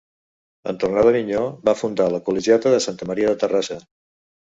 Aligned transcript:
En 0.71 0.77
tornar 0.83 1.01
d'Avinyó, 1.07 1.43
va 1.69 1.75
fundar 1.81 2.07
la 2.13 2.21
col·legiata 2.29 2.73
de 2.77 2.81
Santa 2.87 3.09
Maria 3.11 3.29
de 3.35 3.41
Terrassa. 3.45 3.79